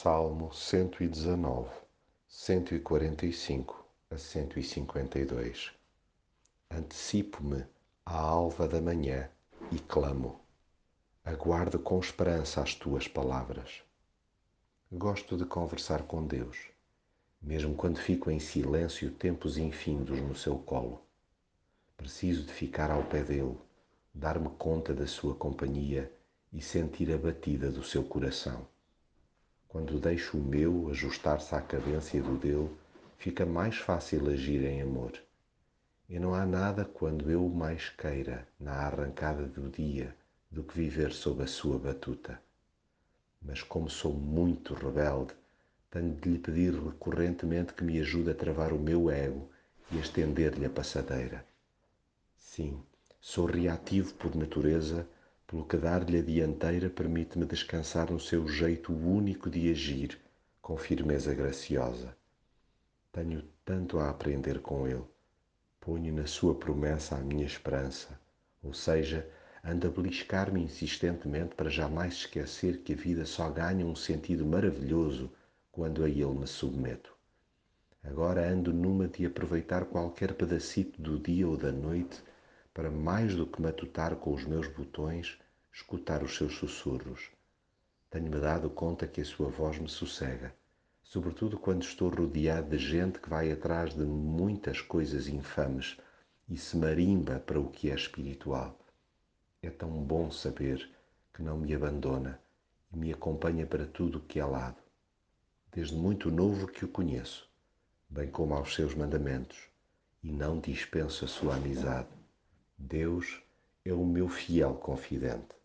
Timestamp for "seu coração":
27.82-28.64